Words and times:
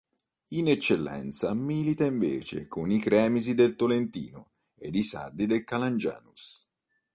In 0.53 0.67
Eccellenza 0.67 1.53
milita 1.53 2.05
invece 2.05 2.67
con 2.67 2.89
i 2.89 2.97
cremisi 2.99 3.53
del 3.53 3.75
Tolentino 3.75 4.53
ed 4.75 4.95
i 4.95 5.03
sardi 5.03 5.45
del 5.45 5.63
Calangianus. 5.63 6.65